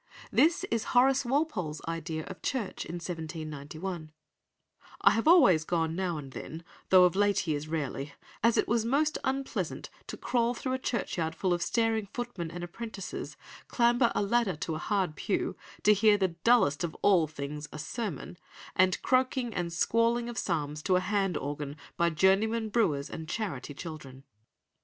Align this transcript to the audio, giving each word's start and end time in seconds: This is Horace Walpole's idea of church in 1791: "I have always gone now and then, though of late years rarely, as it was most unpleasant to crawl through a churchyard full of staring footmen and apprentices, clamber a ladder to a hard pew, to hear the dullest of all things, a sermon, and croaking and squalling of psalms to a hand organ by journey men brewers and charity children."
This 0.31 0.63
is 0.71 0.83
Horace 0.97 1.25
Walpole's 1.25 1.79
idea 1.87 2.23
of 2.25 2.41
church 2.41 2.85
in 2.85 2.95
1791: 2.95 4.11
"I 5.01 5.11
have 5.11 5.27
always 5.27 5.63
gone 5.63 5.95
now 5.95 6.17
and 6.17 6.31
then, 6.31 6.63
though 6.89 7.03
of 7.03 7.15
late 7.15 7.45
years 7.45 7.67
rarely, 7.67 8.15
as 8.41 8.57
it 8.57 8.67
was 8.67 8.83
most 8.83 9.19
unpleasant 9.23 9.91
to 10.07 10.17
crawl 10.17 10.55
through 10.55 10.73
a 10.73 10.79
churchyard 10.79 11.35
full 11.35 11.53
of 11.53 11.61
staring 11.61 12.07
footmen 12.15 12.49
and 12.49 12.63
apprentices, 12.63 13.37
clamber 13.67 14.11
a 14.15 14.23
ladder 14.23 14.55
to 14.55 14.73
a 14.73 14.79
hard 14.79 15.15
pew, 15.15 15.55
to 15.83 15.93
hear 15.93 16.17
the 16.17 16.29
dullest 16.29 16.83
of 16.83 16.97
all 17.03 17.27
things, 17.27 17.69
a 17.71 17.77
sermon, 17.77 18.37
and 18.75 18.99
croaking 19.03 19.53
and 19.53 19.71
squalling 19.71 20.27
of 20.29 20.35
psalms 20.39 20.81
to 20.81 20.95
a 20.95 20.99
hand 20.99 21.37
organ 21.37 21.77
by 21.95 22.09
journey 22.09 22.47
men 22.47 22.69
brewers 22.69 23.07
and 23.07 23.29
charity 23.29 23.75
children." 23.75 24.23